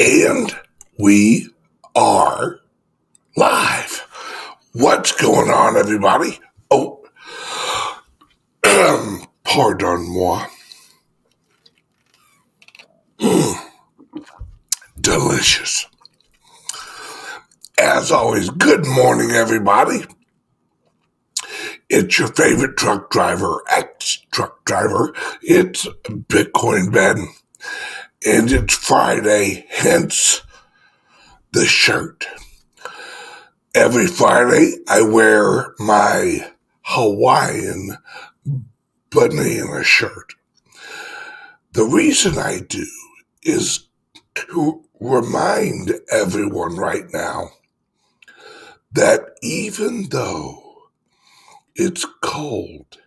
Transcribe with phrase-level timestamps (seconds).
[0.00, 0.56] And
[0.98, 1.48] we
[1.94, 2.58] are
[3.36, 4.04] live.
[4.72, 6.40] What's going on, everybody?
[6.72, 7.04] Oh,
[9.44, 10.44] pardon moi.
[15.00, 15.86] Delicious.
[17.78, 20.00] As always, good morning, everybody.
[21.88, 25.14] It's your favorite truck driver, ex truck driver.
[25.42, 27.28] It's Bitcoin Ben.
[28.26, 30.42] And it's Friday, hence
[31.52, 32.26] the shirt.
[33.74, 36.50] Every Friday, I wear my
[36.82, 37.96] Hawaiian
[39.10, 40.34] banana shirt.
[41.72, 42.86] The reason I do
[43.42, 43.88] is
[44.34, 47.52] to remind everyone right now
[48.92, 50.62] that even though
[51.74, 52.98] it's cold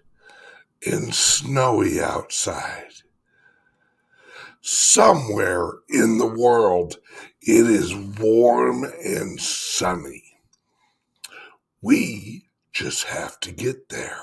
[0.88, 2.93] and snowy outside.
[4.66, 6.96] Somewhere in the world,
[7.42, 10.24] it is warm and sunny.
[11.82, 14.22] We just have to get there.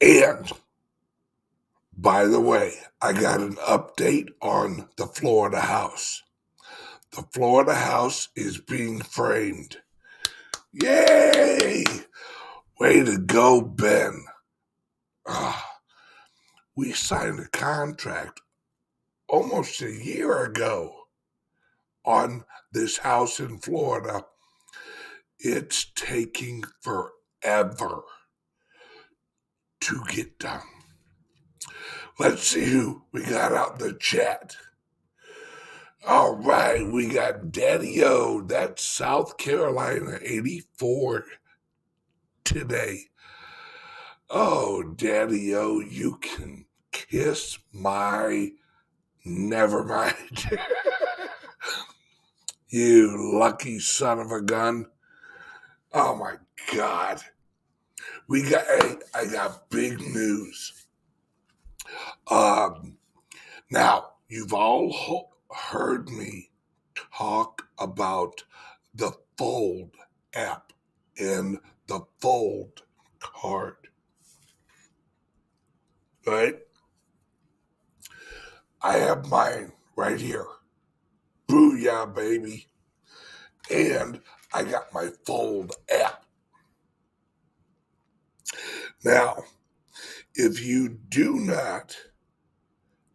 [0.00, 0.50] and
[1.96, 6.20] by the way, I got an update on the Florida house.
[7.12, 9.76] The Florida house is being framed.
[10.72, 11.84] Yay!
[12.80, 14.24] Way to go, Ben.
[15.24, 15.60] Uh,
[16.80, 18.40] we signed a contract
[19.28, 20.94] almost a year ago
[22.06, 22.42] on
[22.72, 24.24] this house in Florida.
[25.38, 28.00] It's taking forever
[29.82, 30.62] to get done.
[32.18, 34.56] Let's see who we got out the chat.
[36.06, 38.40] All right, we got Daddy O.
[38.40, 41.26] That's South Carolina 84
[42.42, 43.10] today.
[44.30, 48.52] Oh, Daddy O, you can kiss my
[49.24, 50.50] never mind.
[52.68, 54.86] you lucky son of a gun.
[55.92, 56.36] Oh my
[56.74, 57.20] God.
[58.28, 60.86] We got, hey, I got big news.
[62.30, 62.96] Um,
[63.70, 66.50] now, you've all ho- heard me
[67.12, 68.44] talk about
[68.94, 69.90] the Fold
[70.34, 70.72] app
[71.18, 71.58] and
[71.88, 72.82] the Fold
[73.18, 73.76] card.
[76.26, 76.58] Right?
[78.82, 80.46] I have mine right here.
[81.48, 82.66] Booyah, baby.
[83.70, 84.20] And
[84.52, 86.24] I got my Fold app.
[89.04, 89.42] Now,
[90.34, 91.96] if you do not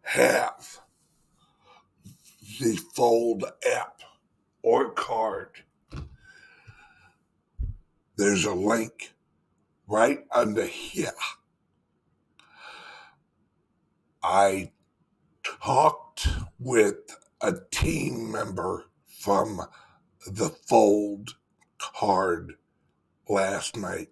[0.02, 0.78] have
[2.60, 3.44] the Fold
[3.74, 4.00] app
[4.62, 5.50] or card,
[8.16, 9.12] there's a link
[9.88, 11.12] right under here.
[14.22, 14.72] I
[15.62, 16.28] talked
[16.58, 16.96] with
[17.40, 19.60] a team member from
[20.26, 21.36] the Fold
[21.78, 22.54] card
[23.28, 24.08] last night.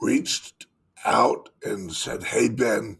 [0.00, 0.66] Reached
[1.04, 2.98] out and said, Hey, Ben,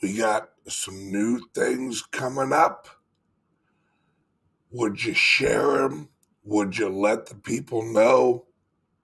[0.00, 2.88] we got some new things coming up.
[4.70, 6.08] Would you share them?
[6.44, 8.46] Would you let the people know?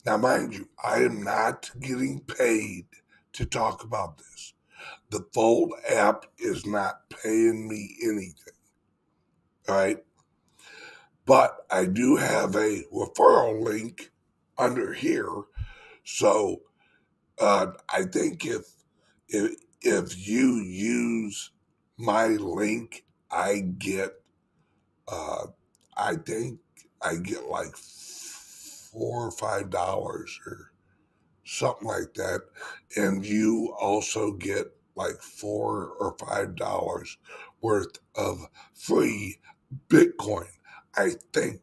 [0.07, 2.87] Now, mind you, I am not getting paid
[3.35, 4.55] to talk about this.
[5.11, 8.55] The Fold app is not paying me anything.
[9.69, 9.99] Right.
[11.27, 14.11] But I do have a referral link
[14.57, 15.29] under here.
[16.05, 16.63] So
[17.39, 18.65] uh, I think if,
[19.29, 21.53] if if you use
[21.99, 24.15] my link, I get
[25.07, 25.47] uh,
[25.97, 26.61] I think
[27.03, 30.73] I get like four or five dollars or
[31.45, 32.43] something like that.
[32.97, 37.17] And you also get like four or five dollars
[37.63, 39.39] worth of free
[39.89, 40.49] Bitcoin.
[40.97, 41.61] I think,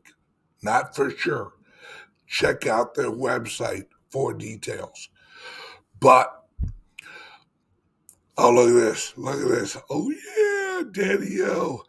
[0.64, 1.54] not for sure.
[2.26, 5.10] Check out their website for details.
[6.00, 6.46] But
[8.38, 9.14] oh, look at this!
[9.18, 9.78] Look at this!
[9.90, 11.84] Oh yeah, Daddy O.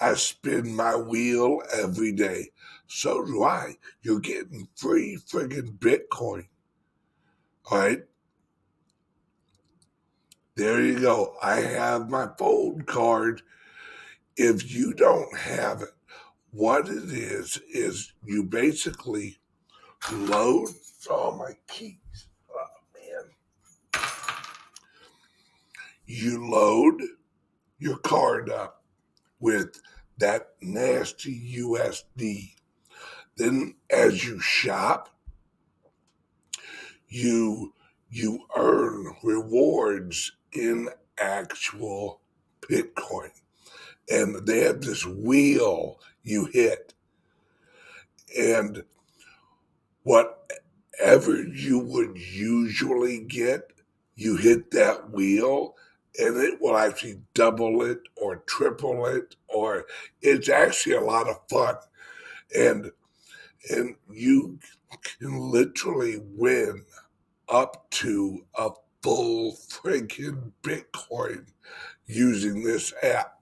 [0.00, 2.50] I spin my wheel every day.
[2.86, 3.76] So do I.
[4.02, 6.46] You're getting free friggin' Bitcoin.
[7.70, 8.02] All right.
[10.56, 11.36] There you go.
[11.42, 13.42] I have my fold card.
[14.36, 15.88] If you don't have it,
[16.52, 19.38] what it is, is you basically
[20.12, 20.68] load.
[21.10, 22.28] Oh, my keys.
[22.48, 24.00] Oh, man.
[26.06, 27.02] You load
[27.80, 28.84] your card up
[29.40, 29.80] with
[30.18, 32.54] that nasty USD.
[33.36, 35.08] Then as you shop,
[37.08, 37.74] you
[38.08, 42.20] you earn rewards in actual
[42.62, 43.30] Bitcoin.
[44.10, 46.94] And they have this wheel you hit.
[48.38, 48.84] And
[50.02, 53.72] whatever you would usually get,
[54.16, 55.74] you hit that wheel
[56.18, 59.86] and it will actually double it or triple it or
[60.22, 61.74] it's actually a lot of fun
[62.56, 62.90] and
[63.70, 64.58] and you
[65.02, 66.84] can literally win
[67.48, 68.70] up to a
[69.04, 71.46] full freaking bitcoin
[72.06, 73.40] using this app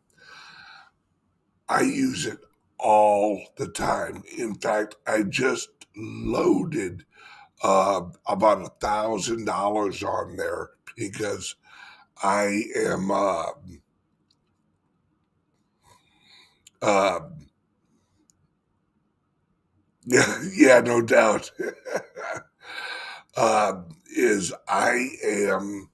[1.68, 2.38] i use it
[2.78, 7.04] all the time in fact i just loaded
[7.62, 11.56] uh, about a thousand dollars on there because
[12.22, 13.46] I am uh,
[16.82, 17.20] uh,
[20.04, 21.50] yeah, yeah, no doubt.
[23.36, 23.72] uh,
[24.16, 25.88] is I am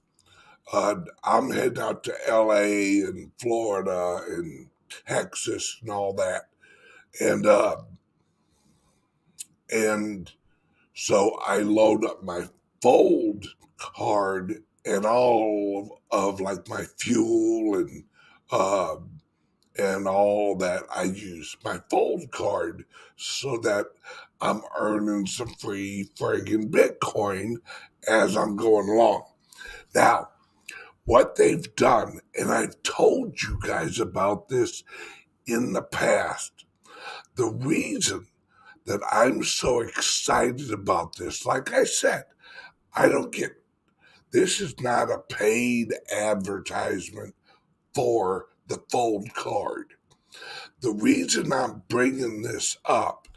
[0.71, 3.01] uh, I'm heading out to L.A.
[3.01, 4.67] and Florida and
[5.07, 6.43] Texas and all that,
[7.19, 7.77] and uh,
[9.71, 10.31] and
[10.93, 12.47] so I load up my
[12.81, 13.45] Fold
[13.77, 18.03] card and all of, of like my fuel and
[18.51, 18.95] uh,
[19.77, 22.85] and all that I use my fold card
[23.15, 23.87] so that
[24.41, 27.55] I'm earning some free friggin' Bitcoin
[28.07, 29.23] as I'm going along.
[29.93, 30.29] Now,
[31.05, 34.83] what they've done, and I've told you guys about this
[35.45, 36.65] in the past,
[37.35, 38.27] the reason
[38.85, 42.25] that I'm so excited about this, like I said,
[42.95, 43.51] I don't get
[44.31, 47.33] this is not a paid advertisement
[47.95, 49.93] for the fold card.
[50.81, 53.27] The reason I'm bringing this up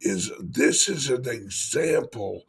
[0.00, 2.44] is this is an example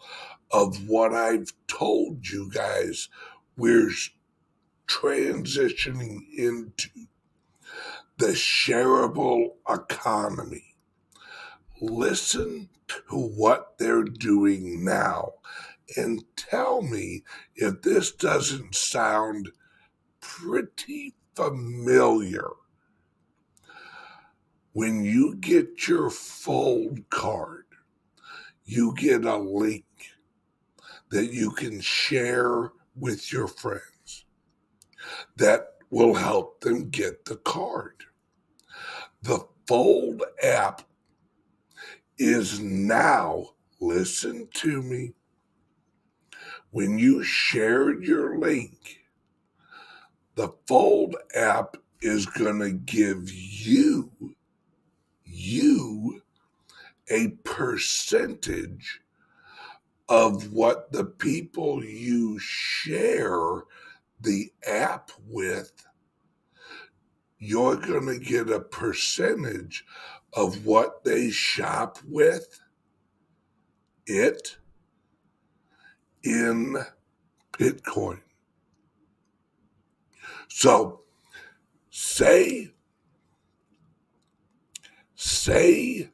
[0.51, 3.09] of what I've told you guys
[3.57, 3.91] we're
[4.87, 6.89] transitioning into
[8.17, 10.75] the shareable economy.
[11.81, 15.33] Listen to what they're doing now
[15.97, 17.23] and tell me
[17.55, 19.49] if this doesn't sound
[20.19, 22.49] pretty familiar.
[24.73, 27.65] When you get your fold card,
[28.65, 29.85] you get a link
[31.11, 34.25] that you can share with your friends
[35.35, 38.03] that will help them get the card.
[39.21, 40.81] The Fold app
[42.17, 43.45] is now,
[43.79, 45.13] listen to me,
[46.71, 48.99] when you shared your link,
[50.35, 54.11] the Fold app is going to give you
[55.23, 56.21] you
[57.09, 59.01] a percentage
[60.11, 63.61] of what the people you share
[64.19, 65.71] the app with
[67.39, 69.85] you're going to get a percentage
[70.33, 72.59] of what they shop with
[74.05, 74.57] it
[76.23, 76.75] in
[77.53, 78.19] Bitcoin.
[80.49, 81.03] So
[81.89, 82.73] say
[85.15, 86.09] say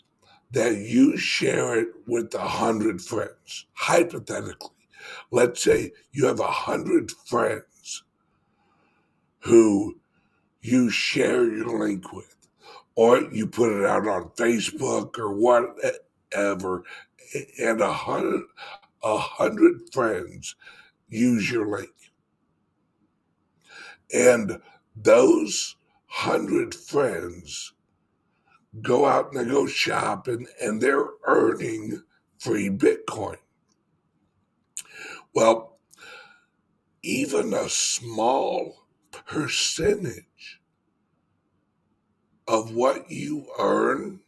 [0.52, 3.66] that you share it with a hundred friends.
[3.74, 4.70] Hypothetically,
[5.32, 8.04] let's say you have a hundred friends
[9.40, 9.98] who
[10.62, 12.36] you share your link with,
[12.96, 16.84] or you put it out on Facebook or whatever,
[17.60, 18.44] and a hundred
[19.04, 20.56] a hundred friends
[21.10, 21.92] use your link.
[24.14, 24.60] And
[24.96, 25.76] those
[26.08, 27.74] hundred friends
[28.82, 32.04] go out and they go shopping and they're earning
[32.40, 33.38] free Bitcoin.
[35.34, 35.80] Well,
[37.04, 40.60] even a small percentage
[42.48, 44.22] of what you earn,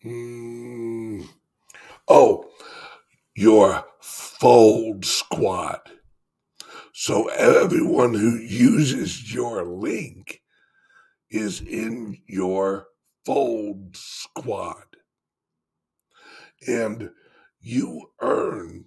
[0.06, 1.28] Mm.
[2.08, 2.50] Oh,
[3.36, 5.82] your fold squad.
[6.94, 10.42] So everyone who uses your link
[11.30, 12.88] is in your
[13.26, 14.86] fold squad.
[16.68, 17.12] And
[17.60, 18.86] you earn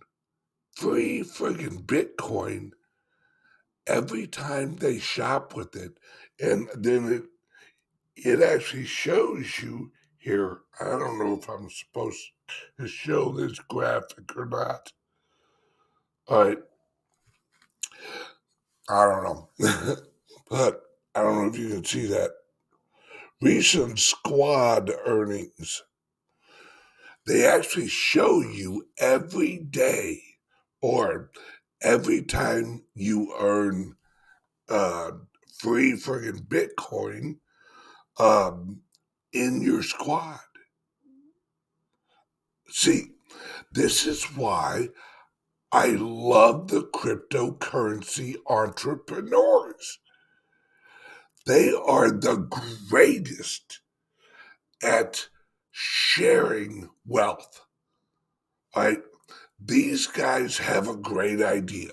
[0.73, 2.71] free friggin' Bitcoin
[3.87, 5.93] every time they shop with it.
[6.41, 7.25] And then it
[8.17, 10.59] it actually shows you here.
[10.81, 12.21] I don't know if I'm supposed
[12.79, 14.93] to show this graphic or not.
[16.29, 16.59] All right.
[18.89, 19.49] I don't know.
[20.51, 20.83] but
[21.15, 22.31] I don't know if you can see that.
[23.41, 25.83] Recent squad earnings.
[27.27, 30.21] They actually show you every day
[30.83, 31.31] or
[31.83, 33.97] every time you earn
[34.69, 35.13] uh,
[35.59, 37.37] free friggin' Bitcoin
[38.19, 38.81] um,
[39.33, 40.41] in your squad.
[42.69, 43.13] See,
[43.73, 44.89] this is why
[45.73, 49.99] I love the cryptocurrency entrepreneurs.
[51.47, 52.37] They are the
[52.89, 53.81] greatest
[54.83, 55.29] at
[55.71, 57.65] sharing wealth.
[58.77, 58.99] Right?
[59.65, 61.93] These guys have a great idea.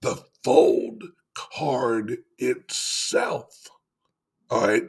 [0.00, 1.02] The fold
[1.34, 3.68] card itself,
[4.50, 4.88] all right,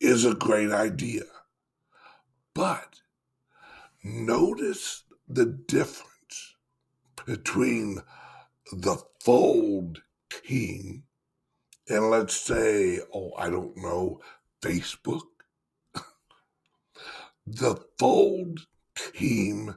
[0.00, 1.24] is a great idea.
[2.54, 3.00] But
[4.02, 6.56] notice the difference
[7.26, 8.00] between
[8.72, 11.04] the fold team
[11.88, 14.20] and let's say, oh, I don't know,
[14.62, 15.33] Facebook.
[17.46, 18.66] The fold
[19.12, 19.76] team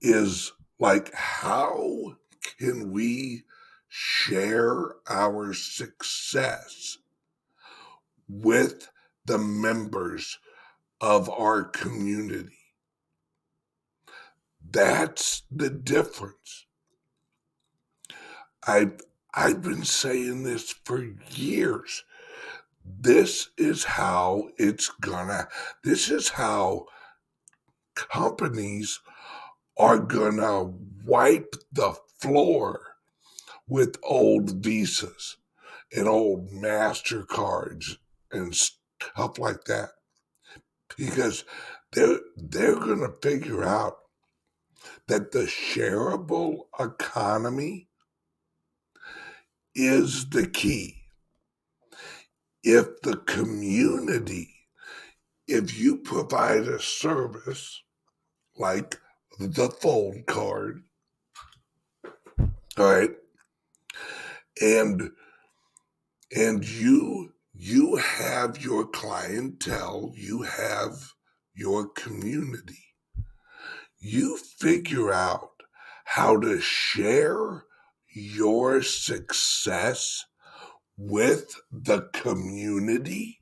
[0.00, 2.16] is like, how
[2.58, 3.44] can we
[3.88, 6.98] share our success
[8.28, 8.88] with
[9.24, 10.38] the members
[11.00, 12.58] of our community?
[14.70, 16.66] That's the difference.
[18.66, 19.00] I've
[19.34, 22.04] I've been saying this for years.
[22.84, 25.48] This is how it's gonna,
[25.84, 26.86] this is how
[28.08, 29.00] companies
[29.76, 30.72] are gonna
[31.04, 32.80] wipe the floor
[33.66, 35.36] with old visas
[35.94, 37.96] and old MasterCards
[38.32, 39.90] and stuff like that.
[40.96, 41.44] Because
[41.92, 43.96] they're, they're gonna figure out
[45.06, 47.88] that the shareable economy
[49.74, 50.96] is the key.
[52.62, 54.54] If the community,
[55.46, 57.82] if you provide a service
[58.58, 58.98] like
[59.38, 60.82] the Fold card,
[62.76, 63.10] all right,
[64.60, 65.10] and
[66.34, 71.12] and you you have your clientele, you have
[71.54, 72.94] your community.
[74.00, 75.50] You figure out
[76.04, 77.64] how to share
[78.14, 80.24] your success
[80.96, 83.40] with the community,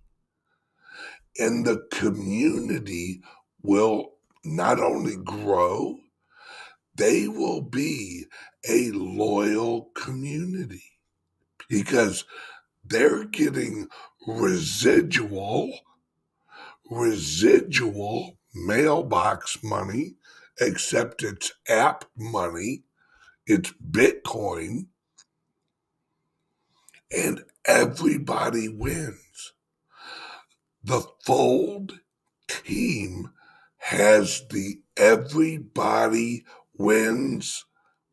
[1.39, 3.23] and the community
[3.63, 4.16] will
[4.47, 5.99] not only grow,
[6.95, 8.25] they will be
[8.69, 10.85] a loyal community
[11.69, 12.25] because
[12.85, 13.89] they're getting
[14.27, 15.73] residual,
[16.91, 20.15] residual mailbox money,
[20.61, 22.85] except it's app money
[23.47, 24.87] it's Bitcoin,
[27.17, 29.53] and everybody wins.
[30.83, 32.01] The Fold
[32.49, 33.31] team
[33.87, 36.45] has the everybody
[36.77, 37.65] wins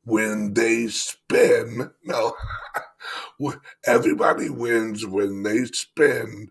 [0.03, 1.89] when they spin.
[2.03, 2.35] No,
[3.85, 6.49] Everybody wins when they spend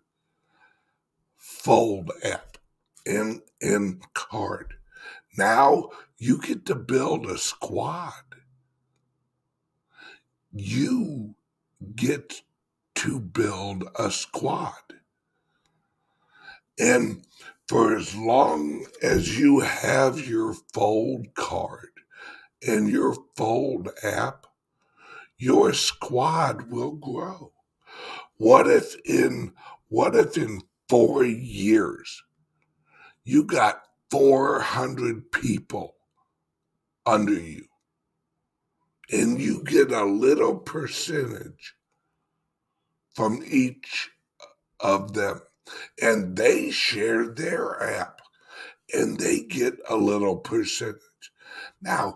[1.36, 2.58] Fold app
[3.06, 4.74] in in card.
[5.38, 8.12] Now you get to build a squad.
[10.52, 11.36] You
[11.94, 12.42] get
[12.96, 14.82] to build a squad.
[16.78, 17.24] And
[17.72, 21.88] for as long as you have your Fold card
[22.60, 24.46] and your Fold app,
[25.38, 27.50] your squad will grow.
[28.36, 29.54] What if in
[29.88, 30.60] what if in
[30.90, 32.22] 4 years
[33.24, 35.94] you got 400 people
[37.06, 37.64] under you
[39.10, 41.74] and you get a little percentage
[43.14, 44.10] from each
[44.78, 45.40] of them
[46.00, 48.20] and they share their app
[48.92, 51.00] and they get a little percentage.
[51.80, 52.14] Now,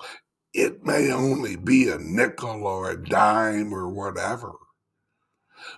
[0.52, 4.52] it may only be a nickel or a dime or whatever,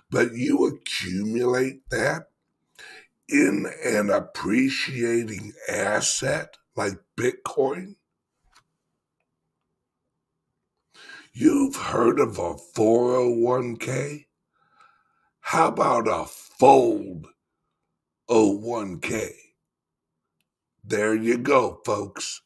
[0.09, 2.27] but you accumulate that
[3.27, 7.95] in an appreciating asset like Bitcoin.
[11.33, 14.25] You've heard of a 401k?
[15.41, 17.27] How about a fold
[18.29, 19.31] 01k?
[20.83, 22.41] There you go, folks.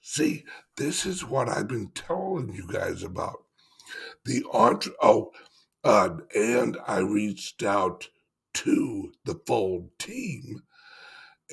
[0.00, 0.44] See,
[0.76, 3.44] this is what I've been telling you guys about.
[4.24, 5.30] The entre oh,
[5.84, 8.08] uh, and I reached out
[8.54, 10.62] to the Fold team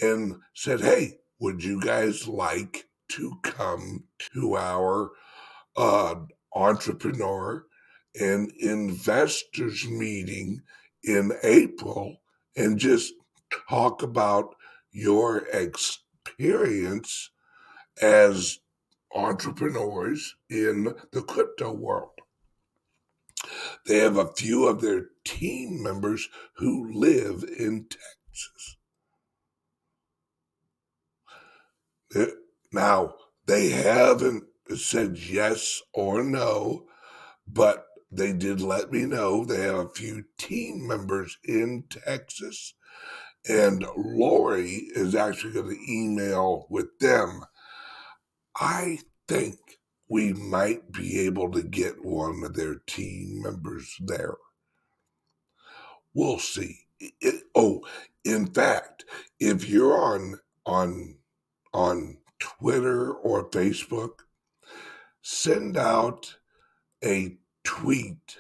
[0.02, 5.12] and said, "Hey, would you guys like to come to our
[5.76, 6.16] uh,
[6.54, 7.66] entrepreneur
[8.20, 10.62] and investors meeting
[11.06, 12.18] in April
[12.56, 13.14] and just
[13.70, 14.56] talk about
[14.92, 17.32] your experience
[18.02, 18.60] as
[19.14, 22.12] entrepreneurs in the crypto world.
[23.86, 28.78] They have a few of their team members who live in Texas.
[32.72, 36.88] Now, they haven't said yes or no,
[37.48, 42.74] but they did let me know they have a few team members in Texas.
[43.48, 47.42] And Lori is actually going to email with them.
[48.56, 49.58] I think
[50.08, 54.36] we might be able to get one of their team members there.
[56.14, 56.80] We'll see.
[57.00, 57.82] It, oh,
[58.24, 59.04] in fact,
[59.40, 61.18] if you're on on
[61.74, 64.20] on Twitter or Facebook,
[65.22, 66.36] send out
[67.04, 68.38] a tweet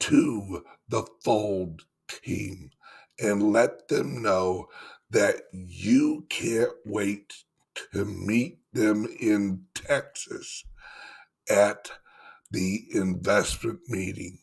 [0.00, 2.70] to the Fold team
[3.20, 4.68] and let them know
[5.10, 7.34] that you can't wait
[7.92, 10.64] to meet them in Texas
[11.50, 11.90] at
[12.50, 14.38] the investment meeting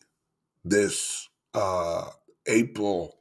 [0.64, 2.06] this uh,
[2.46, 3.18] April.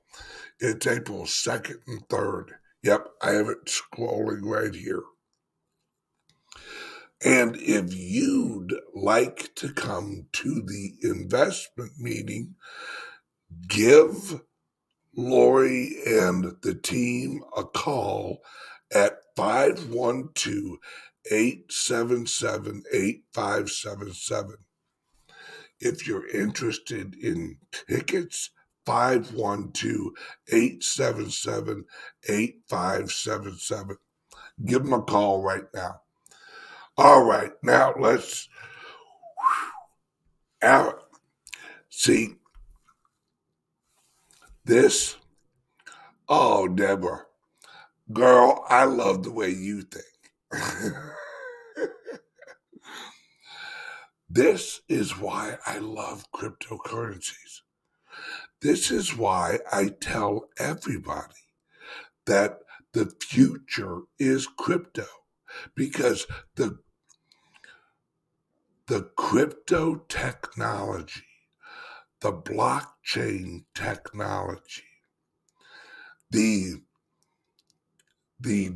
[0.60, 2.50] It's April 2nd and 3rd.
[2.84, 5.04] Yep, I have it scrolling right here.
[7.24, 12.56] And if you'd like to come to the investment meeting,
[13.68, 14.42] give
[15.16, 18.40] Lori and the team a call
[18.94, 20.78] at 512
[21.30, 24.56] 877 8577.
[25.82, 28.52] If you're interested in tickets,
[28.86, 30.12] 512
[30.52, 31.86] 877
[32.28, 33.98] 8577.
[34.66, 36.02] Give them a call right now.
[37.02, 38.50] All right, now let's
[40.62, 41.02] out.
[41.90, 42.36] See,
[44.66, 45.16] this,
[46.28, 47.22] oh, Deborah,
[48.12, 50.04] girl, I love the way you think.
[54.30, 57.62] this is why I love cryptocurrencies.
[58.62, 61.46] This is why I tell everybody
[62.26, 62.60] that
[62.92, 65.06] the future is crypto
[65.76, 66.78] because the
[68.90, 71.22] the crypto technology,
[72.22, 74.84] the blockchain technology,
[76.32, 76.82] the
[78.40, 78.72] the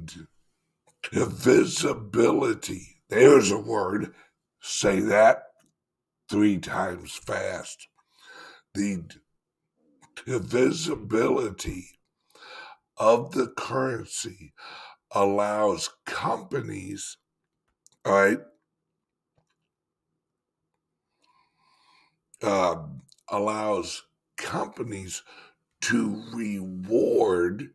[1.12, 3.02] divisibility.
[3.10, 4.13] There's a word.
[4.62, 5.45] Say that
[6.30, 7.88] three times fast.
[8.76, 9.06] The
[10.28, 11.88] divisibility
[12.97, 14.54] of the currency
[15.10, 17.17] allows companies,
[18.06, 18.39] all right,
[22.43, 22.75] uh,
[23.29, 24.03] allows
[24.38, 25.23] companies
[25.82, 27.69] to reward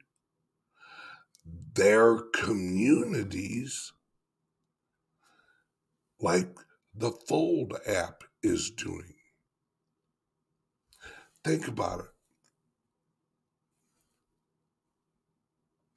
[1.75, 3.93] their communities
[6.21, 6.57] like
[6.95, 9.15] the Fold app is doing.
[11.45, 12.07] Think about it.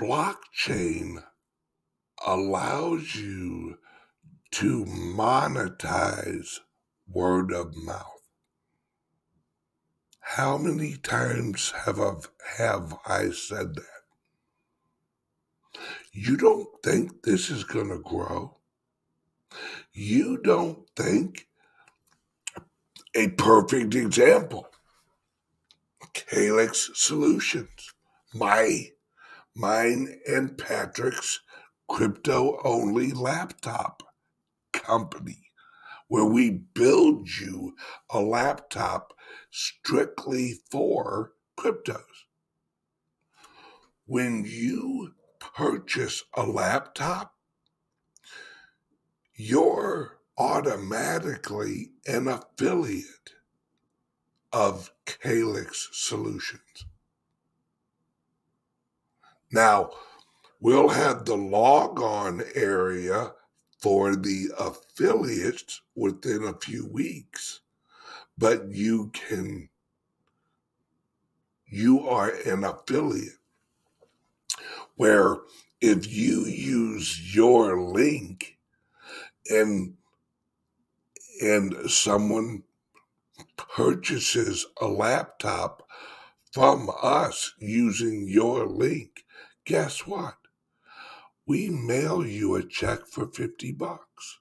[0.01, 1.23] Blockchain
[2.25, 3.77] allows you
[4.51, 6.59] to monetize
[7.07, 8.20] word of mouth.
[10.35, 12.13] How many times have I,
[12.57, 14.03] have I said that?
[16.13, 18.57] You don't think this is going to grow?
[19.91, 21.49] You don't think
[23.13, 24.67] a perfect example
[26.13, 27.93] Calyx Solutions,
[28.33, 28.87] my
[29.53, 31.41] mine and Patrick's
[31.89, 34.01] crypto only laptop
[34.71, 35.51] company
[36.07, 37.75] where we build you
[38.09, 39.13] a laptop
[39.51, 42.01] strictly for cryptos.
[44.05, 47.35] When you purchase a laptop,
[49.35, 53.31] you're automatically an affiliate
[54.51, 56.85] of Calyx Solutions.
[59.51, 59.91] Now,
[60.59, 63.33] we'll have the log on area
[63.79, 67.60] for the affiliates within a few weeks,
[68.41, 69.69] but you can,
[71.67, 73.37] you are an affiliate
[74.95, 75.37] where
[75.79, 78.57] if you use your link
[79.49, 79.93] and
[81.39, 82.63] and someone
[83.57, 85.87] purchases a laptop
[86.51, 89.23] from us using your link,
[89.65, 90.35] guess what?
[91.45, 94.39] We mail you a check for 50 bucks.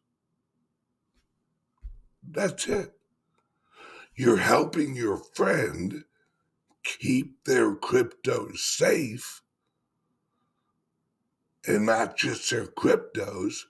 [2.22, 2.99] That's it.
[4.20, 6.04] You're helping your friend
[6.84, 9.40] keep their crypto safe
[11.66, 13.60] and not just their cryptos,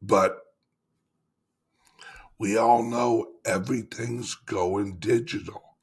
[0.00, 0.42] but
[2.38, 5.74] we all know everything's going digital.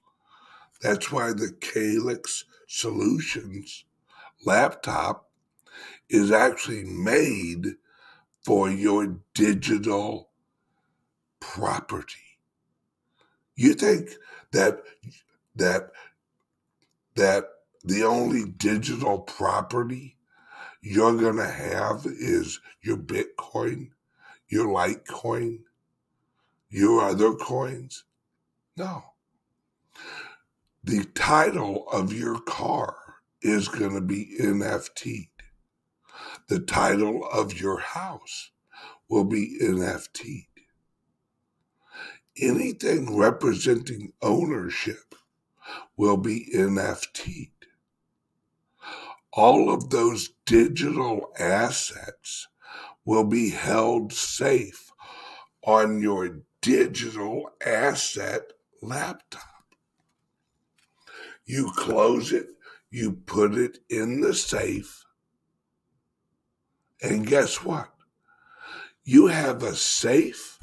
[0.81, 3.83] That's why the Calyx Solutions
[4.45, 5.29] laptop
[6.09, 7.75] is actually made
[8.45, 10.29] for your digital
[11.41, 12.26] property.
[13.57, 14.11] You think
[14.51, 14.83] that
[15.55, 15.91] that
[17.15, 17.45] that
[17.83, 20.17] the only digital property
[20.79, 23.89] you're to have is your Bitcoin,
[24.47, 25.61] your Litecoin,
[26.69, 28.03] your other coins?
[28.77, 29.03] No.
[30.83, 32.95] The title of your car
[33.41, 35.29] is to be NFT'd.
[36.47, 38.51] The title of your house
[39.09, 40.56] will be NFT'd.
[42.39, 45.15] Anything representing ownership
[45.95, 47.51] will be NFT'd.
[49.33, 52.47] All of those digital assets
[53.05, 54.91] will be held safe
[55.63, 59.43] on your digital asset laptop.
[61.45, 62.47] You close it,
[62.89, 65.05] you put it in the safe,
[67.01, 67.89] and guess what?
[69.03, 70.57] You have a safe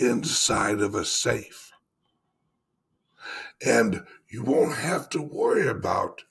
[0.00, 1.72] inside of a safe.
[3.64, 6.22] And you won't have to worry about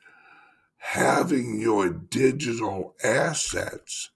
[0.77, 4.09] having your digital assets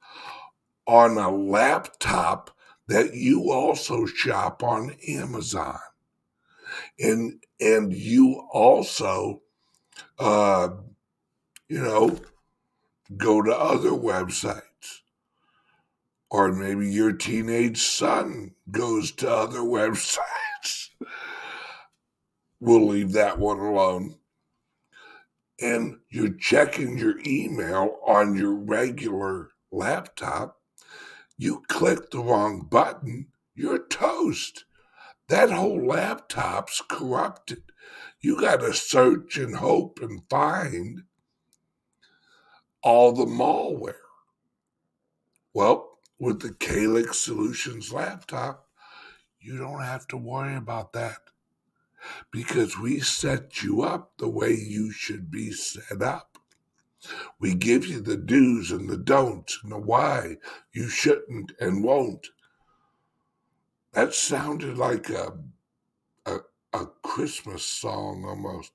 [0.87, 2.51] on a laptop
[2.87, 5.79] that you also shop on Amazon.
[6.99, 9.41] And and you also
[10.19, 10.69] uh
[11.67, 12.19] you know
[13.15, 14.61] go to other websites.
[16.33, 20.89] Or maybe your teenage son goes to other websites.
[22.59, 24.15] we'll leave that one alone.
[25.61, 30.59] And you're checking your email on your regular laptop
[31.37, 34.65] you click the wrong button, you're toast.
[35.29, 37.63] That whole laptop's corrupted.
[38.21, 41.03] You got to search and hope and find
[42.81, 43.95] all the malware.
[45.53, 48.67] Well, with the Calyx Solutions laptop,
[49.39, 51.17] you don't have to worry about that
[52.32, 56.38] because we set you up the way you should be set up.
[57.39, 60.38] We give you the do's and the don'ts and the why
[60.71, 62.28] you shouldn't and won't.
[63.91, 65.38] That sounded like a,
[66.26, 66.38] a,
[66.71, 68.71] a Christmas song almost.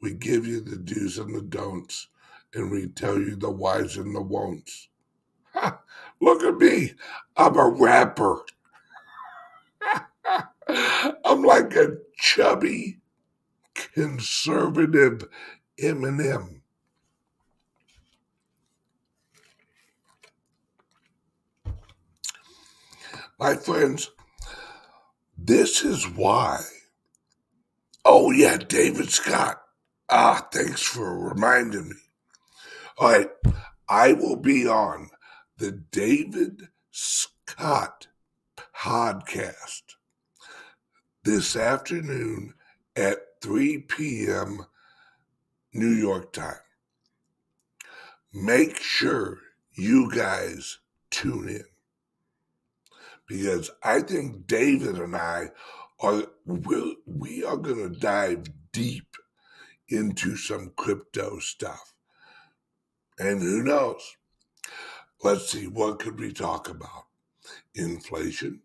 [0.00, 2.08] We give you the do's and the don'ts,
[2.52, 4.88] and we tell you the whys and the won'ts.
[6.20, 6.92] Look at me.
[7.36, 8.42] I'm a rapper.
[11.24, 12.98] I'm like a chubby,
[13.74, 15.24] conservative
[15.80, 16.60] Eminem.
[23.38, 24.10] My friends,
[25.36, 26.62] this is why
[28.08, 29.60] Oh, yeah, David Scott.
[30.08, 31.96] Ah, thanks for reminding me.
[32.98, 33.28] All right,
[33.88, 35.10] I will be on
[35.58, 38.08] the David Scott
[38.74, 39.82] podcast
[41.24, 42.52] this afternoon
[42.94, 44.66] at 3 p.m.
[45.72, 46.54] New York time.
[48.34, 49.38] Make sure
[49.72, 50.78] you guys
[51.10, 51.64] tune in
[53.26, 55.50] because I think David and I
[56.00, 59.16] are we'll, we are going to dive deep
[59.88, 61.94] into some crypto stuff.
[63.18, 64.16] And who knows?
[65.26, 67.06] Let's see, what could we talk about?
[67.74, 68.60] Inflation.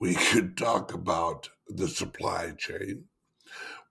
[0.00, 3.04] We could talk about the supply chain.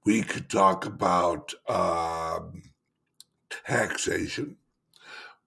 [0.03, 2.71] We could talk about um,
[3.67, 4.58] taxation.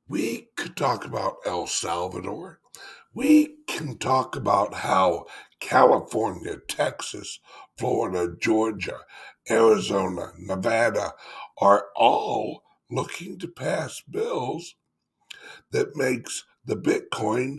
[0.06, 2.60] We could talk about El Salvador.
[3.12, 5.26] We can talk about how
[5.58, 7.40] California, Texas,
[7.76, 9.00] Florida, Georgia,
[9.50, 11.10] Arizona, Nevada
[11.58, 14.76] are all looking to pass bills
[15.70, 17.58] that makes the Bitcoin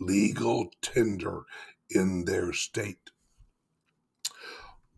[0.00, 1.42] legal tender
[1.90, 3.10] in their state.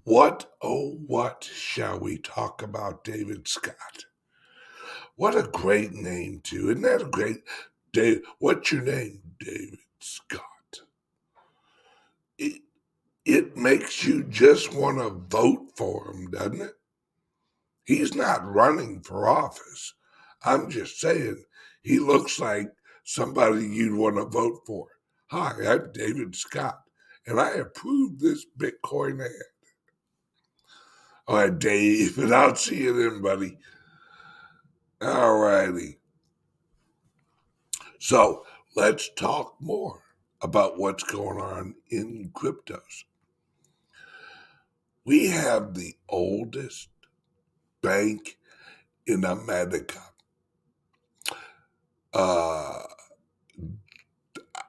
[0.04, 4.04] What, oh, what shall we talk about David Scott?
[5.16, 6.70] What a great name, too.
[6.70, 7.42] Isn't that a great
[7.92, 8.22] Dave?
[8.38, 9.22] What's your name?
[9.38, 10.40] David Scott.
[12.38, 12.62] It,
[13.24, 16.74] it makes you just want to vote for him, doesn't it?
[17.84, 19.94] He's not running for office.
[20.44, 21.44] I'm just saying,
[21.84, 22.72] he looks like
[23.04, 24.86] somebody you'd want to vote for.
[25.26, 26.80] Hi, I'm David Scott,
[27.26, 29.30] and I approve this Bitcoin ad.
[31.28, 33.58] All right, Dave, and I'll see you then, buddy.
[35.02, 35.98] All righty.
[37.98, 38.44] So
[38.74, 40.02] let's talk more
[40.40, 43.04] about what's going on in cryptos.
[45.04, 46.88] We have the oldest
[47.82, 48.38] bank
[49.06, 50.00] in America.
[52.14, 52.84] Uh,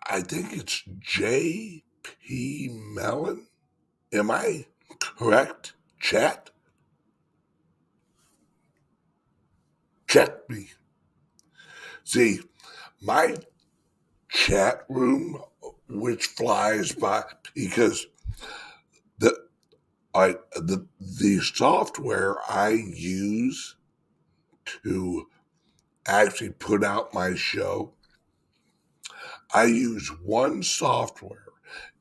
[0.07, 2.69] I think it's J.P.
[2.73, 3.45] Mellon.
[4.11, 4.65] Am I
[4.99, 6.49] correct, chat?
[10.07, 10.69] Check me.
[12.03, 12.39] See,
[13.01, 13.35] my
[14.29, 15.41] chat room,
[15.87, 18.07] which flies by, because
[19.19, 19.37] the
[20.15, 23.75] I the the software I use
[24.83, 25.27] to
[26.07, 27.93] actually put out my show,
[29.53, 31.45] I use one software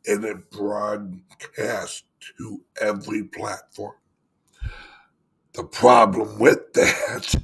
[0.06, 2.04] and it broadcasts
[2.38, 3.94] to every platform.
[5.54, 7.34] The problem with that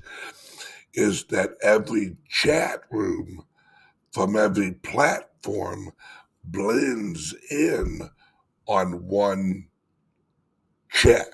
[0.94, 3.44] is that every chat room
[4.12, 5.92] from every platform
[6.44, 8.10] blends in
[8.66, 9.68] on one
[10.90, 11.28] chat.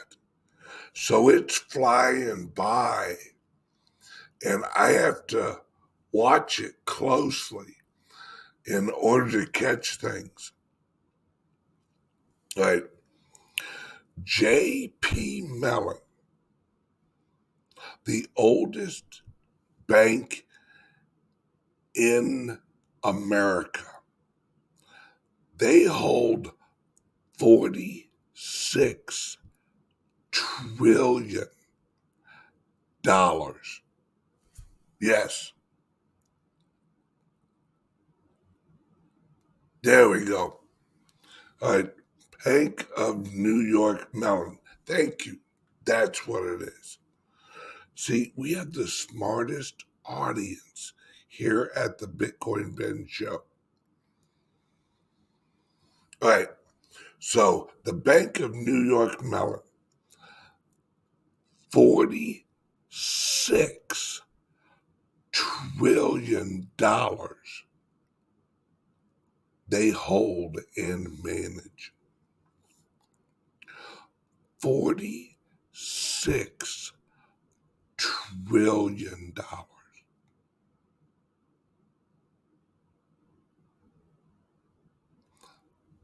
[0.95, 3.17] So it's flying by,
[4.44, 5.61] and I have to
[6.12, 7.77] watch it closely
[8.66, 10.53] in order to catch things.
[12.57, 12.85] Right.
[14.25, 15.42] J.P.
[15.49, 15.99] Mellon,
[18.05, 19.22] the oldest
[19.87, 20.46] bank
[21.94, 22.59] in
[23.05, 23.85] America,
[25.59, 26.53] they hold
[27.38, 29.38] 46
[30.31, 31.46] trillion
[33.03, 33.83] dollars.
[35.00, 35.52] Yes.
[39.82, 40.61] There we go.
[41.62, 41.90] All right.
[42.44, 44.59] Bank of New York Mellon.
[44.87, 45.38] Thank you.
[45.85, 46.98] That's what it is.
[47.94, 50.92] See, we have the smartest audience
[51.28, 53.42] here at the Bitcoin Ben show.
[56.22, 56.48] All right.
[57.18, 59.61] So the Bank of New York Mellon
[61.72, 64.15] 46
[65.79, 67.64] trillion dollars
[69.69, 71.92] they hold and manage.
[74.61, 76.92] 46
[77.97, 79.66] trillion dollars.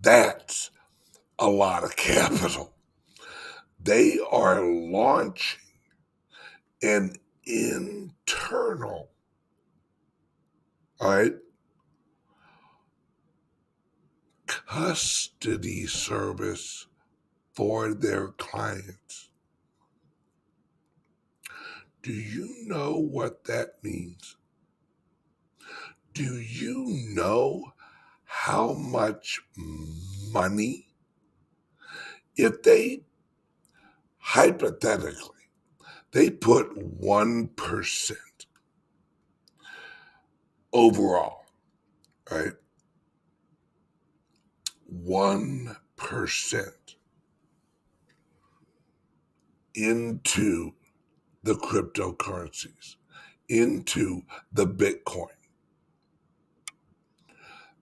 [0.00, 0.70] That's
[1.38, 2.72] a lot of capital.
[3.82, 5.60] They are launching
[6.82, 9.10] an internal,
[11.02, 11.34] all right,
[14.46, 16.86] custody service
[17.54, 19.30] for their clients.
[22.04, 24.36] Do you know what that means?
[26.14, 27.72] Do you know
[28.24, 29.40] how much
[30.30, 30.86] money,
[32.36, 33.02] if they
[34.18, 35.50] hypothetically,
[36.12, 38.16] they put 1%
[40.72, 41.44] overall,
[42.30, 42.52] right?
[44.92, 46.72] 1%
[49.74, 50.72] into
[51.42, 52.96] the cryptocurrencies,
[53.48, 55.28] into the Bitcoin.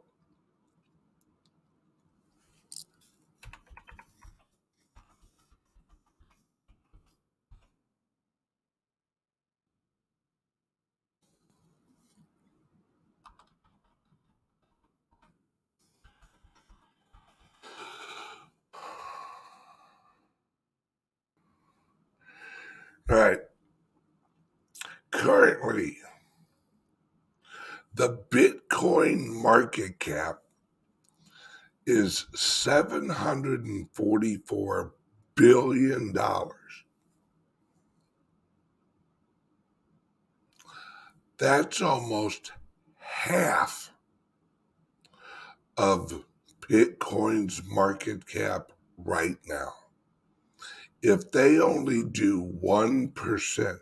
[23.10, 23.40] All right.
[25.10, 25.98] Currently,
[27.96, 30.40] the Bitcoin market cap
[31.86, 34.92] is $744
[35.36, 36.14] billion.
[41.38, 42.54] That's almost
[43.00, 43.92] half
[45.78, 46.24] of
[46.62, 49.74] Bitcoin's market cap right now
[51.02, 53.80] if they only do 1%,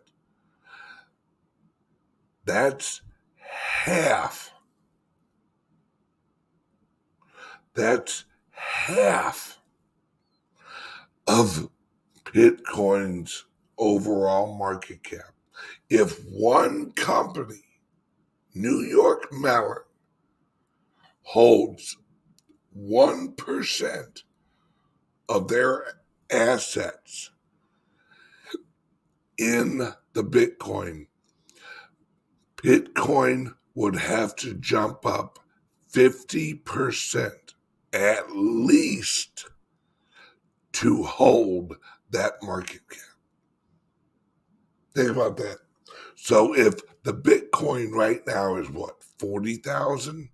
[2.45, 3.01] that's
[3.35, 4.51] half.
[7.77, 9.59] That's half
[11.27, 11.69] of
[12.25, 13.45] Bitcoin's
[13.77, 15.35] overall market cap.
[15.87, 17.61] If one company,
[18.55, 19.83] New York Mellon,
[21.21, 21.97] holds
[22.75, 24.23] 1%
[25.29, 25.83] of their
[26.31, 27.29] assets
[29.37, 29.77] in
[30.13, 31.05] the Bitcoin,
[32.55, 35.37] Bitcoin would have to jump up
[35.93, 37.53] 50%
[37.93, 39.45] at least
[40.73, 41.77] to hold
[42.11, 42.99] that market cap.
[44.95, 45.59] Think about that.
[46.15, 50.29] So if the Bitcoin right now is what, 40,000?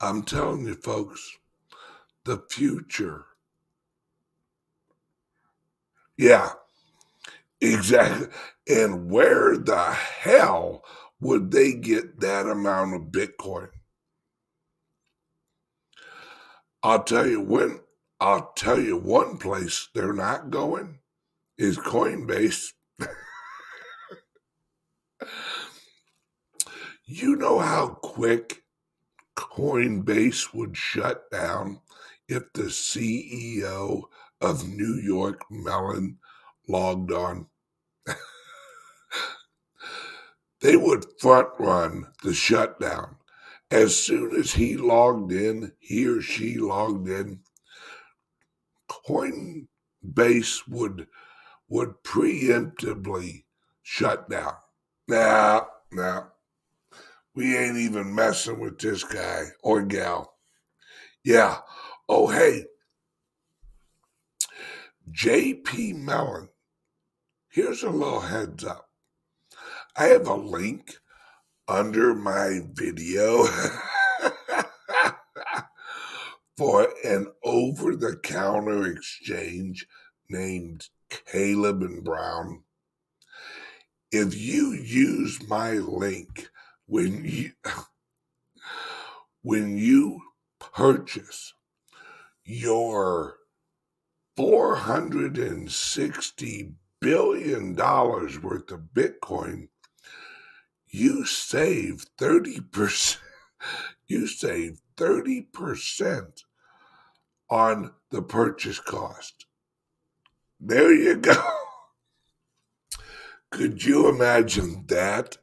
[0.00, 1.38] I'm telling you, folks,
[2.24, 3.26] the future.
[6.16, 6.50] Yeah,
[7.60, 8.28] exactly.
[8.68, 10.84] And where the hell
[11.20, 13.68] would they get that amount of Bitcoin?
[16.82, 17.80] I'll tell you when,
[18.20, 20.98] I'll tell you one place they're not going
[21.56, 22.72] is Coinbase.
[27.06, 28.63] you know how quick
[29.54, 31.80] Coinbase would shut down
[32.28, 34.02] if the CEO
[34.40, 36.18] of New York Mellon
[36.68, 37.46] logged on?
[40.60, 43.16] they would front run the shutdown.
[43.70, 47.40] As soon as he logged in, he or she logged in,
[48.88, 51.06] Coinbase would
[51.68, 53.44] would preemptively
[53.82, 54.54] shut down.
[55.08, 55.62] Nah,
[55.92, 56.24] nah.
[57.34, 60.34] We ain't even messing with this guy or gal.
[61.24, 61.58] Yeah.
[62.08, 62.66] Oh, hey.
[65.10, 66.48] JP Mellon.
[67.50, 68.88] Here's a little heads up.
[69.96, 70.94] I have a link
[71.66, 73.44] under my video
[76.56, 79.86] for an over the counter exchange
[80.28, 80.88] named
[81.30, 82.62] Caleb and Brown,
[84.10, 86.48] if you use my link
[86.86, 87.50] when you
[89.42, 90.20] when you
[90.58, 91.52] purchase
[92.44, 93.36] your
[94.36, 99.68] 460 billion dollars worth of bitcoin
[100.88, 103.18] you save 30%
[104.06, 106.42] you save 30%
[107.50, 109.46] on the purchase cost.
[110.60, 111.34] There you go.
[113.50, 115.38] Could you imagine that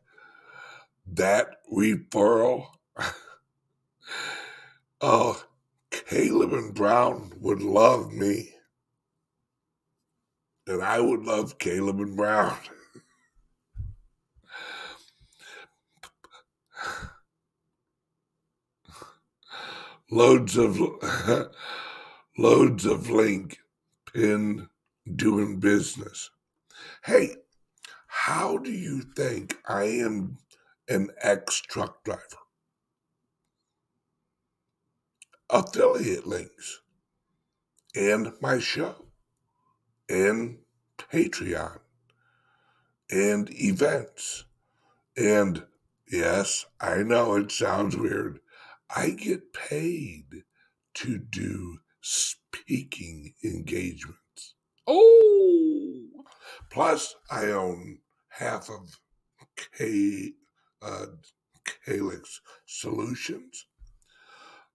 [1.11, 2.67] that referral?
[5.03, 5.43] Oh
[5.89, 8.53] caleb and brown would love me.
[10.67, 12.57] And i would love caleb and brown.
[20.11, 20.79] Loads of
[22.37, 23.57] loads of link
[24.13, 24.67] pin
[25.15, 26.29] doing business.
[27.03, 27.37] Hey,
[28.07, 30.37] how do you think I am
[30.91, 32.19] an ex truck driver?
[35.49, 36.81] Affiliate links
[37.95, 39.05] and my show
[40.09, 40.59] and
[40.97, 41.79] Patreon
[43.09, 44.45] and events.
[45.17, 45.63] And
[46.11, 48.39] yes, I know it sounds weird.
[48.93, 50.43] I get paid
[50.95, 54.55] to do speaking engagements.
[54.87, 56.25] Oh,
[56.69, 58.99] plus I own half of
[59.77, 60.33] K,
[60.81, 61.05] uh,
[61.85, 63.65] Calyx Solutions.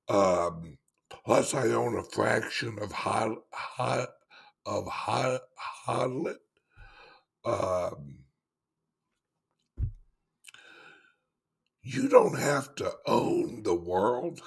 [0.09, 0.79] Um,
[1.11, 4.09] plus I own a fraction of Hot, Hot
[4.65, 5.41] of Hot,
[5.87, 6.37] Hodlet.
[7.45, 8.27] Um,
[11.89, 14.41] You don't have to own the world.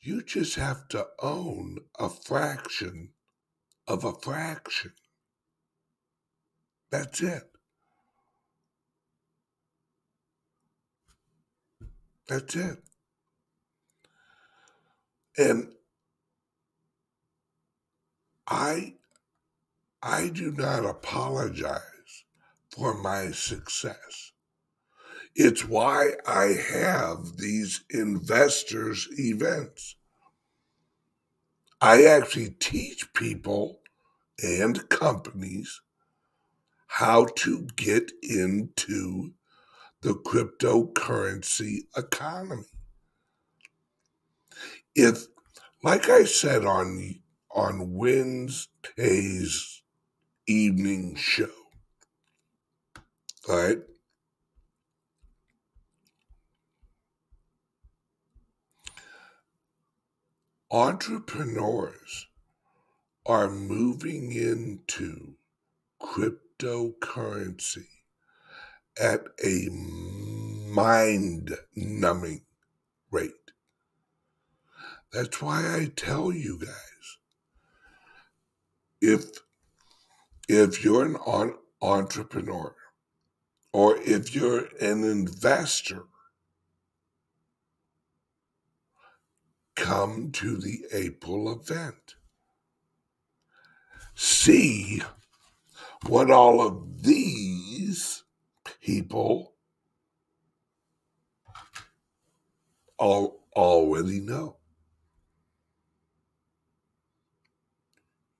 [0.00, 3.10] You just have to own a fraction
[3.86, 4.94] of a fraction.
[6.90, 7.42] That's it.
[12.28, 12.78] That's it.
[15.38, 15.72] And
[18.48, 18.94] I
[20.02, 21.82] I do not apologize
[22.70, 24.32] for my success.
[25.34, 29.96] It's why I have these investors events.
[31.80, 33.80] I actually teach people
[34.42, 35.80] and companies
[36.86, 39.34] how to get into
[40.06, 42.62] the cryptocurrency economy.
[44.94, 45.26] If,
[45.82, 47.16] like I said on
[47.50, 49.82] on Wednesday's
[50.46, 51.50] evening show,
[53.48, 53.78] right?
[60.70, 62.26] entrepreneurs
[63.24, 65.36] are moving into
[66.00, 67.86] cryptocurrency
[69.00, 72.42] at a mind numbing
[73.10, 73.32] rate.
[75.12, 77.18] That's why I tell you guys
[79.00, 79.24] if
[80.48, 81.16] if you're an
[81.82, 82.74] entrepreneur
[83.72, 86.04] or if you're an investor
[89.74, 92.16] come to the April event.
[94.14, 95.02] See
[96.06, 98.24] what all of these
[98.86, 99.54] people
[102.98, 104.58] all already know.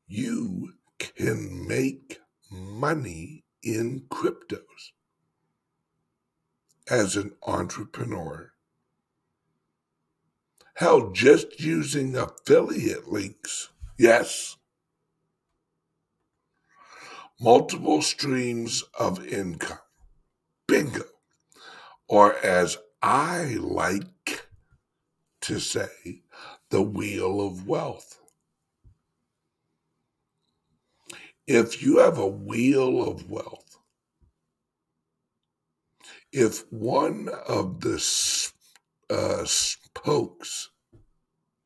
[0.07, 4.93] You can make money in cryptos
[6.89, 8.53] as an entrepreneur
[10.77, 13.71] Hell, just using affiliate links.
[13.99, 14.59] Yes.
[17.41, 19.79] Multiple streams of income.
[20.69, 21.05] Bingo.
[22.09, 24.47] Or as I like
[25.43, 26.23] to say,
[26.71, 28.21] the wheel of wealth.
[31.47, 33.79] If you have a wheel of wealth,
[36.33, 38.03] if one of the
[39.09, 40.71] uh, spokes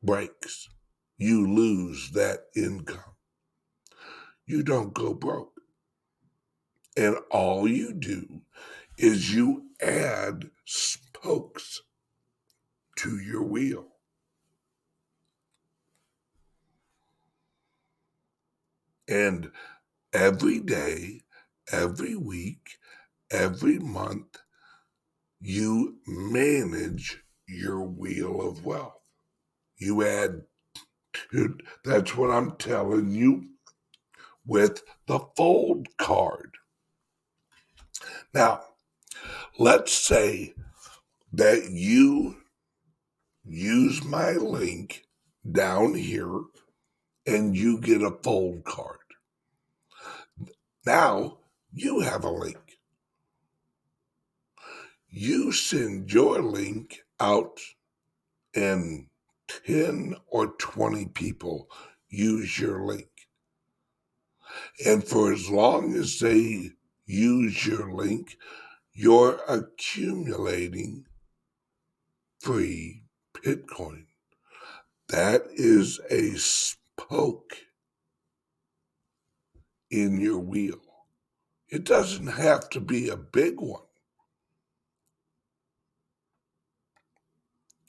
[0.03, 0.69] breaks,
[1.17, 3.15] you lose that income.
[4.45, 5.61] You don't go broke.
[6.97, 8.41] And all you do
[9.01, 11.81] is you add spokes
[12.97, 13.87] to your wheel.
[19.07, 19.51] And
[20.13, 21.21] every day,
[21.71, 22.77] every week,
[23.31, 24.37] every month,
[25.41, 28.99] you manage your wheel of wealth.
[29.77, 30.41] You add,
[31.85, 33.47] that's what I'm telling you.
[34.45, 36.51] with the fold card.
[38.33, 38.61] Now,
[39.57, 40.53] let's say
[41.33, 42.37] that you
[43.43, 45.05] use my link
[45.49, 46.41] down here
[47.25, 48.97] and you get a fold card.
[50.85, 51.37] Now
[51.73, 52.79] you have a link.
[55.09, 57.59] You send your link out
[58.55, 59.07] and
[59.65, 61.69] 10 or 20 people
[62.09, 63.09] use your link.
[64.85, 66.71] And for as long as they
[67.05, 68.37] use your link,
[68.93, 71.05] you're accumulating
[72.39, 74.05] free Bitcoin.
[75.09, 77.57] That is a spoke
[79.89, 80.79] in your wheel.
[81.69, 83.83] It doesn't have to be a big one.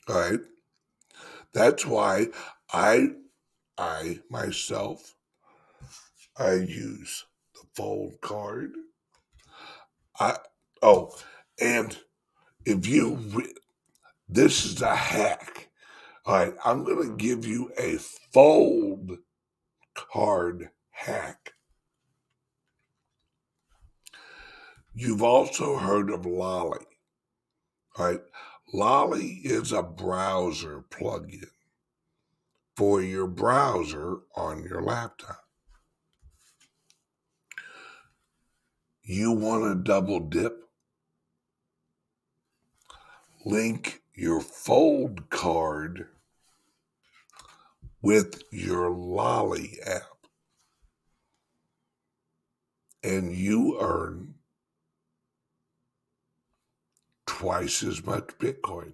[0.07, 0.39] All right.
[1.53, 2.27] That's why
[2.71, 3.09] I
[3.77, 5.15] I myself
[6.37, 8.73] I use the fold card.
[10.19, 10.37] I
[10.83, 11.15] oh,
[11.59, 11.97] and
[12.65, 13.53] if you re-
[14.29, 15.69] this is a hack.
[16.25, 19.17] All right, I'm going to give you a fold
[19.93, 21.53] card hack.
[24.95, 26.85] You've also heard of Lolli.
[27.97, 28.21] All right,
[28.73, 31.49] Lolli is a browser plugin
[32.77, 35.43] for your browser on your laptop.
[39.03, 40.62] You want to double dip?
[43.45, 46.07] Link your fold card
[48.01, 50.27] with your Lolli app,
[53.03, 54.35] and you earn
[57.25, 58.93] twice as much Bitcoin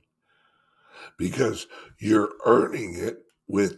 [1.17, 1.67] because
[1.99, 3.77] you're earning it with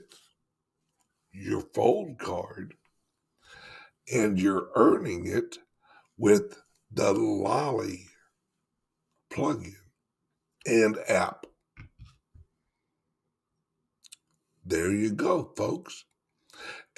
[1.34, 2.76] your fold card
[4.14, 5.58] and you're earning it
[6.18, 6.62] with
[6.92, 8.06] the Lolli
[9.32, 9.81] plugin
[10.66, 11.46] and app.
[14.66, 16.06] There you go, folks.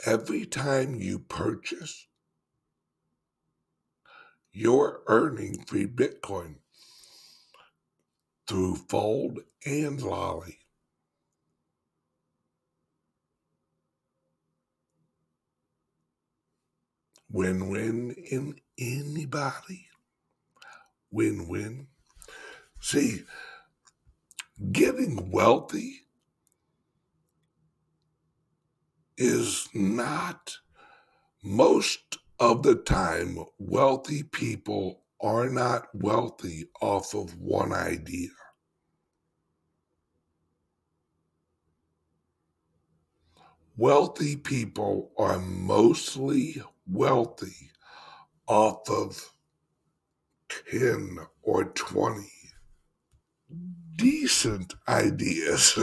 [0.05, 2.07] Every time you purchase,
[4.51, 6.55] you're earning free Bitcoin
[8.47, 10.59] through Fold and Lolli.
[17.32, 19.88] Win win in anybody.
[21.09, 21.88] Win win.
[22.80, 23.24] See,
[24.72, 26.01] getting wealthy
[29.18, 30.57] is not
[31.43, 38.30] most of the time wealthy people are not wealthy off of one idea.
[43.76, 47.72] Wealthy people are mostly wealthy
[48.47, 49.34] off of
[50.70, 52.42] 10 or 20
[53.95, 55.77] decent ideas.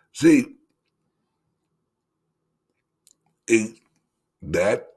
[0.12, 0.46] See,
[3.46, 3.76] it,
[4.42, 4.88] that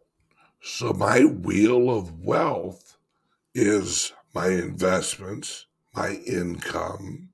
[0.62, 2.98] so my wheel of wealth
[3.56, 7.30] is my investments, my income,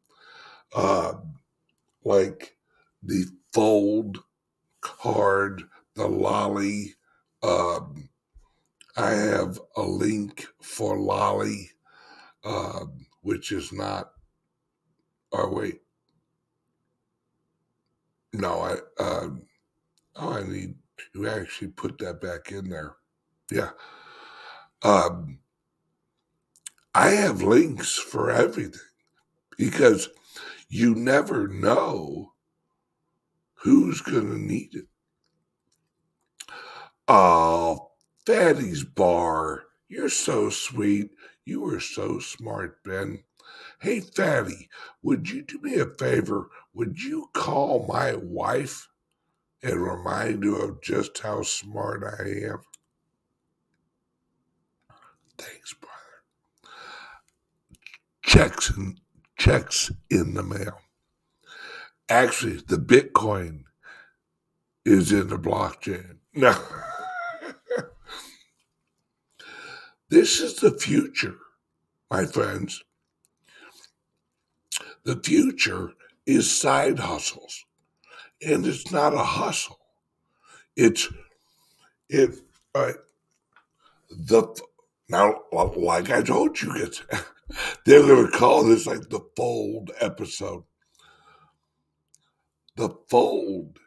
[0.76, 1.14] uh,
[2.04, 2.58] like
[3.04, 4.20] the fold
[4.82, 5.64] card,
[5.96, 6.96] the Lolli,
[7.44, 8.11] Um,
[8.98, 11.70] I have a link for Lolli,
[12.44, 12.86] uh,
[13.22, 14.12] which is not.
[15.32, 15.82] Oh wait,
[18.34, 18.78] no, I.
[19.02, 19.30] Uh,
[20.18, 20.76] oh, I need
[21.14, 22.96] to actually put that back in there.
[23.52, 23.72] Yeah.
[24.84, 25.40] Um,
[26.94, 28.80] I have links for everything
[29.58, 30.10] because
[30.68, 32.34] you never know
[33.54, 34.86] who's going to need it.
[37.08, 37.91] Oh,
[38.26, 41.12] Fatty's Bar, you're so sweet.
[41.46, 43.24] You are so smart, Ben.
[43.80, 44.70] Hey, Fatty,
[45.02, 46.50] would you do me a favor?
[46.74, 48.88] Would you call my wife
[49.64, 52.62] and remind her of just how smart I am?
[55.38, 55.96] Thanks, brother.
[58.24, 58.98] Checks in,
[59.38, 60.80] checks in the mail.
[62.08, 63.64] Actually, the Bitcoin
[64.86, 66.18] is in the blockchain.
[66.34, 66.56] No.
[70.12, 71.38] This is the future,
[72.12, 72.84] my friends.
[75.06, 75.94] The future
[76.26, 77.66] is side hustles.
[78.46, 79.80] And it's not a hustle.
[80.76, 81.08] It's
[82.10, 82.32] it
[82.76, 82.94] uh,
[84.10, 84.44] the
[85.10, 85.42] now
[85.78, 87.02] like I told you guys,
[87.86, 90.64] they're gonna call this like the fold episode
[92.76, 93.80] The Fold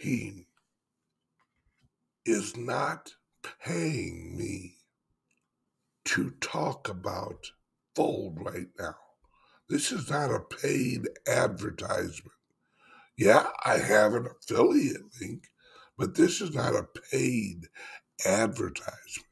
[0.00, 0.46] team
[2.26, 3.12] is not
[3.64, 4.76] paying me
[6.04, 7.52] to talk about
[7.94, 8.96] Fold right now.
[9.68, 12.32] This is not a paid advertisement.
[13.16, 15.48] Yeah, I have an affiliate link,
[15.98, 17.68] but this is not a paid
[18.24, 19.26] advertisement.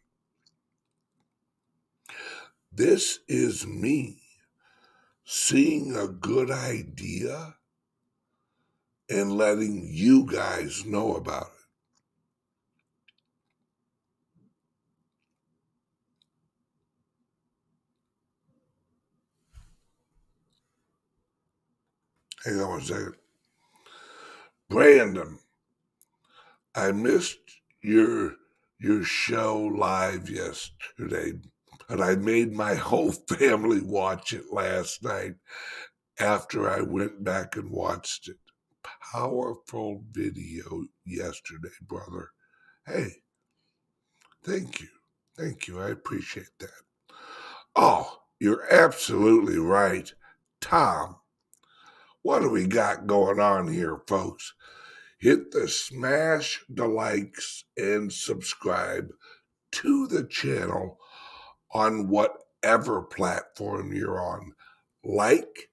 [2.72, 4.22] This is me
[5.24, 7.56] seeing a good idea
[9.08, 11.59] and letting you guys know about it.
[22.44, 23.14] Hang on one second.
[24.68, 25.38] Brandon,
[26.74, 27.38] I missed
[27.82, 28.36] your
[28.78, 31.32] your show live yesterday,
[31.88, 35.34] but I made my whole family watch it last night
[36.18, 38.36] after I went back and watched it.
[39.12, 42.30] Powerful video yesterday, brother.
[42.86, 43.16] Hey,
[44.44, 44.88] thank you.
[45.36, 45.80] Thank you.
[45.80, 46.70] I appreciate that.
[47.76, 50.12] Oh, you're absolutely right.
[50.60, 51.16] Tom,
[52.22, 54.54] what do we got going on here, folks?
[55.18, 59.10] Hit the smash the likes and subscribe
[59.72, 60.98] to the channel
[61.72, 64.52] on whatever platform you're on.
[65.04, 65.70] Like,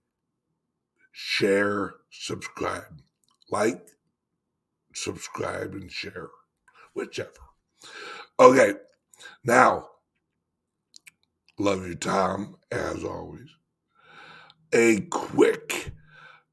[1.11, 3.01] share, subscribe.
[3.49, 3.87] Like,
[4.93, 6.29] subscribe, and share,
[6.93, 7.31] whichever.
[8.39, 8.73] Okay,
[9.43, 9.87] now,
[11.57, 13.49] love you, Tom, as always.
[14.73, 15.66] A quick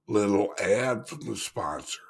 [0.06, 2.00] little ad from the sponsor.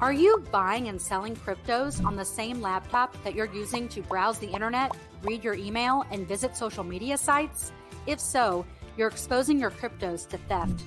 [0.00, 4.38] Are you buying and selling cryptos on the same laptop that you're using to browse
[4.38, 7.72] the internet, read your email, and visit social media sites?
[8.06, 8.64] If so,
[8.96, 10.84] you're exposing your cryptos to theft.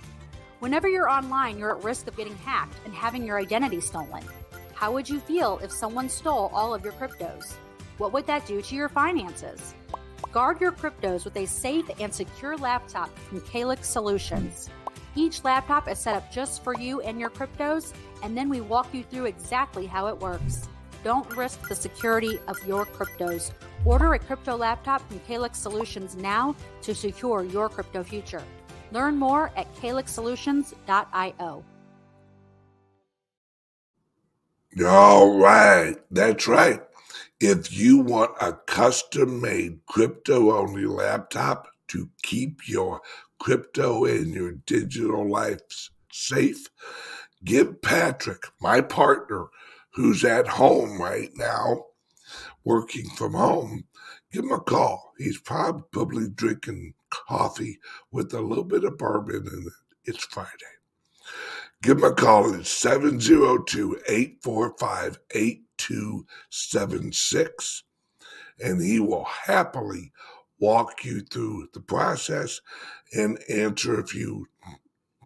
[0.60, 4.24] Whenever you're online, you're at risk of getting hacked and having your identity stolen.
[4.74, 7.54] How would you feel if someone stole all of your cryptos?
[7.97, 9.76] What would that do to your finances?
[10.32, 14.70] Guard your cryptos with a safe and secure laptop from Calyx Solutions.
[15.16, 17.93] Each laptop is set up just for you and your cryptos,
[18.24, 20.70] and then we walk you through exactly how it works.
[21.03, 23.51] Don't risk the security of your cryptos.
[23.84, 28.43] Order a crypto laptop from Calyx Solutions now to secure your crypto future.
[28.91, 31.64] Learn more at calyxsolutions.io.
[34.86, 36.82] All right, that's right.
[37.41, 43.01] If you want a custom made crypto only laptop to keep your
[43.42, 46.70] crypto and your digital life safe,
[47.44, 49.48] give Patrick, my partner,
[49.96, 51.86] who's at home right now,
[52.64, 53.86] working from home,
[54.32, 55.14] give him a call.
[55.18, 57.80] He's probably drinking coffee
[58.12, 59.74] with a little bit of bourbon in it.
[60.06, 60.52] It's Friday.
[61.82, 67.84] Give him a call at 702 845 8276,
[68.64, 70.12] and he will happily
[70.62, 72.62] walk you through the process
[73.14, 74.47] and answer a few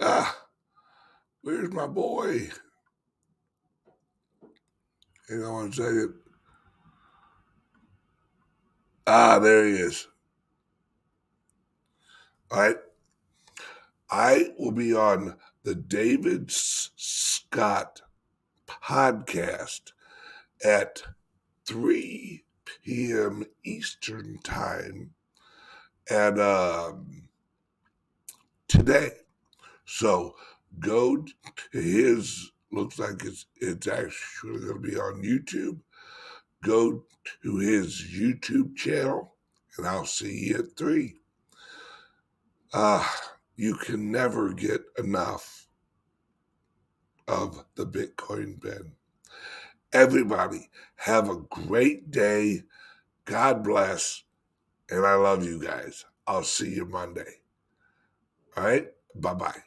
[0.00, 0.36] ah,
[1.42, 2.50] where's my boy?
[5.28, 6.14] Hang on second.
[9.06, 10.08] Ah, there he is.
[12.50, 12.76] All right.
[14.10, 18.02] I will be on the David Scott
[18.66, 19.92] podcast
[20.64, 21.02] at
[21.66, 22.42] 3
[22.82, 23.44] p.m.
[23.64, 25.10] Eastern Time
[26.10, 27.28] and um,
[28.68, 29.10] today.
[29.84, 30.34] So
[30.80, 31.16] go
[31.72, 35.78] to his, looks like it's, it's actually going to be on YouTube.
[36.62, 37.04] Go
[37.42, 39.34] to his YouTube channel
[39.76, 41.14] and I'll see you at 3.
[42.72, 43.06] Uh,
[43.56, 45.68] you can never get enough
[47.28, 48.92] of the Bitcoin Ben.
[49.94, 52.64] Everybody, have a great day.
[53.24, 54.24] God bless.
[54.90, 56.04] And I love you guys.
[56.26, 57.40] I'll see you Monday.
[58.56, 58.88] All right?
[59.14, 59.62] Bye bye.